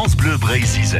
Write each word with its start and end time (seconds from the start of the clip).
France 0.00 0.16
Bleu 0.16 0.38
Brésil. 0.38 0.98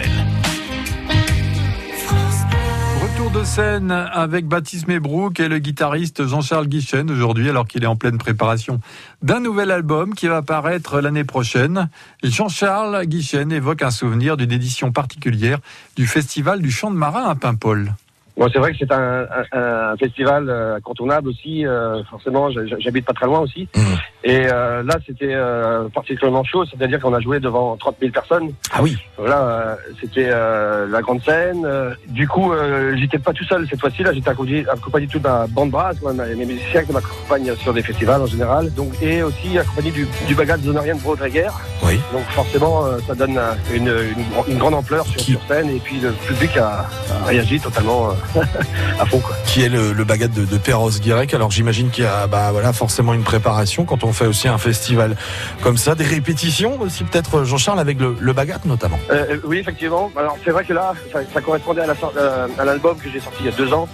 Retour 3.00 3.30
de 3.30 3.44
scène 3.44 3.91
avec 3.91 4.46
Baptiste 4.46 4.88
Mébrouk 4.88 5.41
et 5.41 5.49
le 5.49 5.58
guitariste 5.58 6.26
Jean-Charles 6.26 6.67
Guichen 6.67 7.10
aujourd'hui, 7.10 7.49
alors 7.49 7.67
qu'il 7.67 7.83
est 7.83 7.86
en 7.86 7.97
pleine 7.97 8.18
préparation 8.18 8.79
d'un 9.23 9.41
nouvel 9.41 9.71
album 9.71 10.14
qui 10.14 10.27
va 10.27 10.43
paraître 10.43 11.00
l'année 11.00 11.25
prochaine. 11.25 11.88
Jean-Charles 12.22 13.06
Guichen 13.06 13.50
évoque 13.52 13.80
un 13.80 13.90
souvenir 13.90 14.36
d'une 14.36 14.52
édition 14.52 14.92
particulière 14.92 15.60
du 15.96 16.06
Festival 16.06 16.60
du 16.60 16.70
Chant 16.70 16.90
de 16.90 16.96
Marin 16.96 17.24
à 17.24 17.34
Paimpol. 17.34 17.94
Bon, 18.41 18.48
c'est 18.50 18.59
vrai 18.59 18.72
que 18.72 18.79
c'est 18.79 18.91
un, 18.91 19.27
un, 19.52 19.93
un, 19.93 19.96
festival 19.98 20.48
euh, 20.48 20.77
incontournable 20.77 21.29
aussi. 21.29 21.66
Euh, 21.66 22.02
forcément, 22.04 22.48
j'habite 22.50 23.05
pas 23.05 23.12
très 23.12 23.27
loin 23.27 23.41
aussi. 23.41 23.68
Mmh. 23.77 23.80
Et 24.23 24.46
euh, 24.50 24.82
là, 24.82 24.96
c'était 25.06 25.34
euh, 25.34 25.88
particulièrement 25.88 26.45
chaud, 26.45 26.64
c'est-à-dire 26.66 27.00
qu'on 27.00 27.14
a 27.14 27.20
joué 27.20 27.41
devant 27.41 27.77
30 27.77 27.97
000 28.00 28.12
personnes. 28.12 28.52
Ah 28.73 28.83
oui. 28.83 28.97
Voilà, 29.16 29.42
euh, 29.42 29.74
c'était 30.00 30.28
la 30.28 31.00
grande 31.02 31.23
scène. 31.23 31.66
du 32.09 32.27
coup, 32.28 32.52
j'étais 32.97 33.19
pas 33.19 33.33
tout 33.33 33.45
seul 33.45 33.66
cette 33.69 33.80
fois-ci. 33.80 34.02
Là, 34.02 34.12
j'étais 34.12 34.30
accompagné, 34.30 34.64
accompagné 34.69 35.06
de 35.06 35.12
toute 35.12 35.22
ma 35.22 35.47
bande 35.47 35.70
brasse, 35.70 35.97
mes 36.02 36.47
musiciens 36.47 36.83
qui 36.83 36.92
m'accompagnent 36.92 37.55
sur 37.56 37.72
des 37.72 37.83
festivals 37.83 38.22
en 38.22 38.27
général. 38.27 38.72
Donc, 38.75 38.92
et 39.02 39.22
aussi 39.22 39.59
accompagné 39.59 39.91
du, 39.91 40.06
du 40.27 40.34
bagage 40.34 40.61
zonarien 40.61 40.95
de 40.95 41.00
Baudreguer. 41.00 41.48
Oui. 41.84 41.98
Donc 42.12 42.25
forcément, 42.30 42.84
ça 43.06 43.14
donne 43.14 43.38
une, 43.75 43.88
une, 43.88 44.52
une 44.52 44.59
grande 44.59 44.75
ampleur 44.75 45.06
sur, 45.06 45.20
sur, 45.20 45.41
scène. 45.48 45.70
Et 45.70 45.78
puis 45.78 46.00
le 46.00 46.12
public 46.12 46.56
a, 46.56 46.86
a 47.22 47.27
réagi 47.27 47.59
totalement 47.61 48.11
à 49.01 49.07
fond. 49.07 49.20
Quoi. 49.20 49.37
Qui 49.47 49.62
est 49.62 49.69
le, 49.69 49.93
le 49.93 50.05
bagat 50.05 50.29
de, 50.29 50.45
de 50.45 50.59
Perros 50.59 50.91
Guirec. 50.91 51.34
Alors 51.34 51.51
j'imagine 51.51 51.91
qu'il 51.91 52.05
y 52.05 52.07
a 52.07 52.27
bah, 52.27 52.51
voilà, 52.53 52.73
forcément 52.73 53.15
une 53.15 53.23
préparation 53.23 53.84
quand 53.84 54.05
on 54.05 54.12
fait 54.12 54.27
aussi 54.27 54.48
un 54.48 54.59
festival 54.59 55.16
comme 55.62 55.77
ça, 55.77 55.95
des 55.95 56.05
répétitions 56.05 56.80
aussi 56.80 57.05
peut-être 57.05 57.45
Jean-Charles 57.45 57.80
avec 57.80 57.98
le, 58.01 58.16
le 58.19 58.33
bagat 58.33 58.61
notamment. 58.65 58.98
Euh, 59.11 59.39
oui 59.45 59.59
effectivement. 59.59 60.11
Alors 60.17 60.37
c'est 60.45 60.50
vrai 60.50 60.64
que 60.64 60.72
là 60.72 60.95
ça, 61.12 61.20
ça 61.33 61.41
correspondait 61.41 61.83
à 61.83 62.64
l'album 62.64 62.97
que 62.98 63.11
j'ai 63.11 63.20
sorti 63.20 63.39
il 63.41 63.47
y 63.47 63.48
a 63.48 63.56
deux 63.56 63.72
ans 63.72 63.89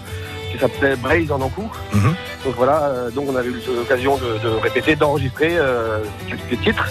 qui 0.53 0.59
s'appelait 0.59 0.97
Braise 0.97 1.31
en 1.33 1.41
Ankou. 1.41 1.71
Mm 1.93 1.98
-hmm. 1.98 2.15
Donc 2.45 2.55
voilà, 2.56 2.78
euh, 2.84 3.11
donc 3.11 3.25
on 3.28 3.37
a 3.37 3.43
eu 3.43 3.55
l'occasion 3.77 4.17
de, 4.17 4.39
de, 4.45 4.50
répéter, 4.67 4.97
d'enregistrer 4.97 5.53
euh, 5.59 5.98
quelques 6.28 6.62
titres. 6.62 6.87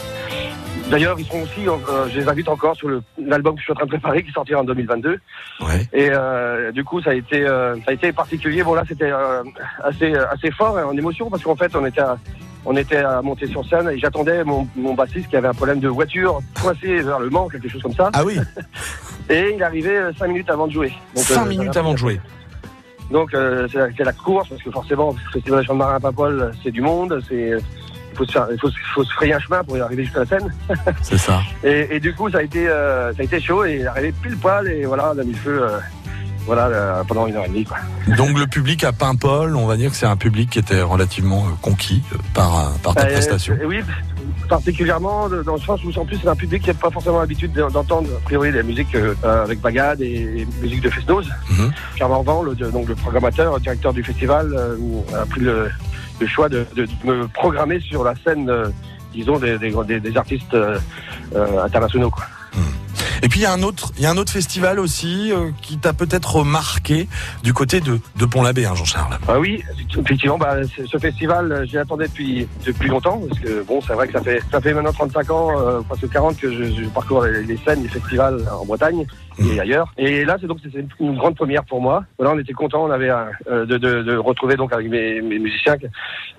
D'ailleurs, 0.90 1.20
ils 1.20 1.26
sont 1.26 1.42
aussi, 1.42 1.68
euh, 1.68 2.08
je 2.10 2.20
les 2.20 2.28
invite 2.28 2.48
encore 2.48 2.76
sur 2.76 2.90
l'album 3.18 3.56
que 3.56 3.60
je 3.60 3.64
suis 3.64 3.72
en 3.72 3.76
train 3.76 3.86
de 3.86 3.90
préparer, 3.90 4.24
qui 4.24 4.32
sortira 4.32 4.62
en 4.62 4.64
2022. 4.64 5.20
Ouais. 5.62 5.88
Et 5.94 6.10
euh, 6.12 6.72
du 6.72 6.84
coup, 6.84 7.02
ça 7.02 7.12
a 7.12 7.14
été, 7.14 7.46
euh, 7.46 7.76
ça 7.78 7.92
a 7.92 7.94
été 7.94 8.12
particulier. 8.12 8.64
Bon 8.64 8.76
là, 8.76 8.84
c'était 8.88 9.12
euh, 9.12 9.44
assez, 9.84 10.14
assez 10.14 10.52
fort 10.52 10.78
en 10.78 10.96
émotion 10.96 11.30
parce 11.30 11.44
qu'en 11.44 11.56
fait, 11.56 11.76
on 11.76 11.86
était, 11.86 12.02
à, 12.02 12.18
on 12.66 12.76
était 12.76 12.98
à 12.98 13.22
monter 13.24 13.48
sur 13.48 13.66
scène 13.66 13.90
et 13.90 13.98
j'attendais 13.98 14.44
mon, 14.44 14.68
mon 14.76 14.94
bassiste 14.94 15.28
qui 15.30 15.38
avait 15.38 15.48
un 15.48 15.54
problème 15.54 15.80
de 15.80 15.88
voiture 15.88 16.40
coincé 16.62 17.02
vers 17.02 17.20
le 17.20 17.30
Mans, 17.32 17.50
quelque 17.50 17.68
chose 17.68 17.82
comme 17.82 17.96
ça. 17.96 18.12
Ah 18.14 18.24
oui. 18.24 18.38
et 19.30 19.54
il 19.56 19.64
arrivait 19.64 20.14
cinq 20.20 20.28
minutes 20.28 20.50
avant 20.52 20.68
de 20.68 20.74
jouer. 20.74 20.94
Donc, 21.16 21.26
cinq 21.26 21.46
minutes 21.46 21.78
avant 21.78 21.94
de 21.94 21.98
jouer. 21.98 22.20
Donc 23.12 23.36
c'est 23.72 24.04
la 24.04 24.14
course 24.14 24.50
parce 24.50 24.64
que 24.64 24.72
forcément, 24.72 25.14
le 25.14 25.32
Festival 25.32 25.60
de 25.60 25.66
Champ 25.66 25.74
de 25.74 25.80
Marin 25.80 25.96
à 25.96 26.00
Paimpol, 26.00 26.52
c'est 26.64 26.72
du 26.72 26.82
monde, 26.82 27.22
c'est 27.30 27.54
faut, 28.16 28.26
se 28.26 28.32
faire, 28.32 28.48
il 28.52 28.60
faut, 28.60 28.70
faut 28.94 29.04
se 29.04 29.14
frayer 29.14 29.34
un 29.34 29.40
chemin 29.40 29.64
pour 29.64 29.78
y 29.78 29.82
arriver 29.82 30.04
jusqu'à 30.04 30.20
la 30.22 30.26
scène. 30.26 30.54
C'est 31.02 31.18
ça. 31.18 31.42
Et, 31.64 31.96
et, 31.96 32.00
du 32.00 32.14
coup, 32.14 32.30
ça 32.30 32.40
a 32.40 32.42
été, 32.42 32.68
euh, 32.68 33.14
ça 33.14 33.22
a 33.22 33.24
été 33.24 33.40
chaud 33.40 33.66
et 33.66 33.86
arrivé 33.86 34.14
pile 34.22 34.38
poil 34.38 34.68
et 34.68 34.86
voilà, 34.86 35.12
on 35.16 35.20
a 35.20 35.24
mis 35.24 35.32
le 35.32 35.38
feu. 35.38 35.64
Euh, 35.64 35.80
voilà, 36.46 36.68
euh, 36.68 37.04
pendant 37.06 37.26
une 37.26 37.36
heure 37.36 37.46
et 37.46 37.48
demie. 37.48 37.64
Quoi. 37.64 37.78
Donc 38.18 38.38
le 38.38 38.46
public 38.46 38.84
à 38.84 38.92
Paimpol, 38.92 39.56
on 39.56 39.66
va 39.66 39.78
dire 39.78 39.90
que 39.90 39.96
c'est 39.96 40.06
un 40.06 40.16
public 40.16 40.52
qui 40.52 40.60
était 40.60 40.82
relativement 40.82 41.44
conquis 41.62 42.04
par, 42.36 42.72
par 42.84 42.94
ta 42.94 43.06
prestation. 43.06 43.58
oui, 43.66 43.82
particulièrement 44.48 45.30
dans 45.30 45.56
le 45.56 45.62
sens 45.62 45.84
où 45.84 45.92
en 46.00 46.06
plus 46.06 46.18
c'est 46.22 46.28
un 46.28 46.36
public 46.36 46.62
qui 46.64 46.70
n'a 46.70 46.74
pas 46.76 46.92
forcément 46.92 47.20
l'habitude 47.20 47.54
d'entendre 47.54 48.10
a 48.18 48.22
priori 48.26 48.52
des 48.52 48.64
musiques 48.64 48.96
euh, 48.96 49.14
avec 49.44 49.62
bagade 49.62 50.02
et, 50.02 50.48
musique 50.62 50.82
de 50.82 50.90
festose. 50.90 51.28
Mm 51.28 51.54
-hmm. 51.56 51.72
Pierre 51.96 52.10
Morvan, 52.10 52.44
le, 52.44 52.56
donc 52.56 52.88
le 52.88 52.96
programmateur, 52.96 53.50
le 53.56 53.62
directeur 53.62 53.94
du 53.94 54.04
festival, 54.04 54.46
euh, 54.54 55.22
a 55.22 55.26
pris 55.26 55.42
le, 55.42 55.56
le 56.22 56.28
choix 56.28 56.50
de, 56.50 56.60
de, 56.78 56.84
de, 56.86 57.06
me 57.10 57.28
programmer 57.28 57.80
sur 57.80 58.02
la 58.04 58.14
scène, 58.24 58.50
euh, 58.50 58.70
disons, 59.14 59.38
des, 59.44 59.58
des, 59.58 60.00
des 60.08 60.18
artistes 60.18 60.54
euh, 60.54 60.78
internationaux. 61.68 62.12
Quoi. 62.16 62.26
Et 63.26 63.28
puis 63.28 63.40
il 63.40 63.44
y 63.44 63.48
a 63.48 63.54
un 63.54 63.64
autre, 63.64 63.92
il 63.98 64.04
y 64.04 64.06
a 64.06 64.12
un 64.12 64.18
autre 64.18 64.32
festival 64.32 64.80
aussi 64.80 65.32
euh, 65.32 65.50
qui 65.64 65.80
t'a 65.80 65.94
peut-être 65.94 66.44
marqué 66.44 67.08
du 67.42 67.54
côté 67.54 67.82
de, 67.82 68.00
de 68.18 68.26
Pont-l'Abbé, 68.26 68.68
hein, 68.68 68.76
Jean-Charles. 68.76 69.18
Ah 69.28 69.40
oui, 69.40 69.64
effectivement, 69.98 70.38
bah, 70.38 70.58
ce 70.64 70.98
festival, 71.00 71.66
j'y 71.68 71.80
attendais 71.80 72.08
depuis 72.08 72.48
depuis 72.64 72.88
longtemps 72.88 73.20
parce 73.28 73.40
que 73.40 73.64
bon, 73.64 73.82
c'est 73.82 73.94
vrai 73.94 74.06
que 74.06 74.14
ça 74.14 74.22
fait 74.22 74.42
ça 74.52 74.62
fait 74.62 74.76
maintenant 74.76 74.92
35 74.92 75.32
ans, 75.32 75.60
euh, 75.60 75.82
presque 75.90 76.08
40 76.08 76.38
que 76.38 76.52
je, 76.52 76.84
je 76.84 76.88
parcours 76.90 77.24
les, 77.24 77.42
les, 77.42 77.58
scènes, 77.58 77.82
les 77.82 77.90
festivals 77.90 78.46
en 78.62 78.64
Bretagne 78.64 79.08
mmh. 79.40 79.48
et 79.48 79.60
ailleurs. 79.60 79.92
Et 79.98 80.24
là, 80.24 80.38
c'est 80.40 80.46
donc 80.46 80.60
c'est 80.64 80.86
une 81.00 81.18
grande 81.18 81.36
première 81.36 81.64
pour 81.64 81.82
moi. 81.82 82.04
Voilà, 82.20 82.34
on 82.36 82.40
était 82.40 82.54
content, 82.54 82.84
on 82.84 82.92
avait 82.92 83.10
euh, 83.10 83.66
de, 83.66 83.78
de, 83.78 84.04
de, 84.04 84.18
retrouver 84.18 84.56
donc 84.56 84.72
avec 84.72 84.88
mes, 84.88 85.20
mes 85.22 85.40
musiciens 85.40 85.76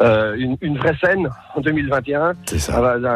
euh, 0.01 0.35
une, 0.37 0.57
une, 0.61 0.79
vraie 0.79 0.97
scène 1.03 1.29
en 1.55 1.61
2021 1.61 2.35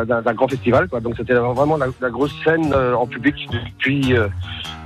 d'un 0.04 0.34
grand 0.34 0.48
festival. 0.48 0.88
Quoi. 0.88 1.00
Donc 1.00 1.14
c'était 1.16 1.34
vraiment 1.34 1.76
la, 1.76 1.86
la, 2.00 2.10
grosse 2.10 2.34
scène 2.44 2.72
euh, 2.72 2.94
en 2.94 3.06
public 3.06 3.48
depuis, 3.66 4.16
euh, 4.16 4.28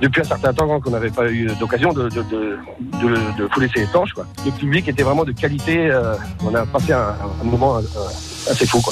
depuis 0.01 0.21
un 0.21 0.25
certain 0.25 0.53
temps 0.53 0.79
qu'on 0.79 0.91
n'avait 0.91 1.09
pas 1.11 1.31
eu 1.31 1.47
d'occasion 1.59 1.93
de, 1.93 2.09
de, 2.09 2.21
de, 2.23 2.59
de, 3.01 3.37
de 3.37 3.47
fouler 3.51 3.69
ses 3.75 3.85
planches. 3.87 4.13
Quoi. 4.13 4.25
Le 4.45 4.51
public 4.51 4.87
était 4.87 5.03
vraiment 5.03 5.23
de 5.23 5.31
qualité. 5.31 5.89
Euh, 5.89 6.15
on 6.43 6.53
a 6.55 6.65
passé 6.65 6.93
un, 6.93 7.15
un 7.41 7.43
moment 7.43 7.77
euh, 7.77 7.81
assez 8.51 8.65
fou. 8.65 8.81
Quoi. 8.81 8.83